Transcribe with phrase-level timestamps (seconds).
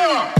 [0.00, 0.37] Uh.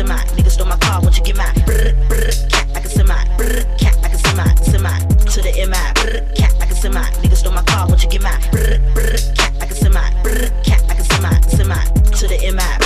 [0.00, 0.16] semi.
[0.36, 1.54] Niggas stole my car, won't you get mine?
[1.66, 3.24] Brr, brr, cat like a semi.
[3.36, 4.46] Brr, cat like a semi.
[4.70, 4.94] Semi
[5.32, 5.84] to the MI.
[6.00, 7.02] Brr, cat like a semi.
[7.22, 8.40] Niggas stole my car, won't you get mine?
[8.50, 10.22] Brr, brr, cat like a semi.
[10.22, 11.40] Brr, cat like a semi.
[11.56, 11.78] Semi
[12.18, 12.79] to the MI.